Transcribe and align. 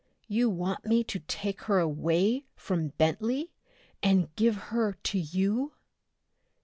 "You 0.27 0.49
want 0.49 0.83
me 0.83 1.03
to 1.03 1.19
take 1.19 1.61
her 1.69 1.77
away 1.77 2.45
from 2.55 2.87
Bentley 2.87 3.51
and 4.01 4.35
give 4.35 4.55
her 4.73 4.93
to 5.03 5.19
you?" 5.19 5.73